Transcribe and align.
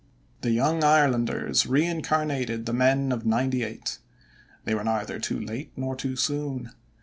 The 0.41 0.49
Young 0.49 0.83
Irelanders 0.83 1.67
reincarnated 1.67 2.65
the 2.65 2.73
men 2.73 3.11
of 3.11 3.23
"ninety 3.23 3.63
eight." 3.63 3.99
They 4.63 4.73
were 4.73 4.83
neither 4.83 5.19
too 5.19 5.39
late 5.39 5.73
nor 5.77 5.95
too 5.95 6.15
soon. 6.15 6.71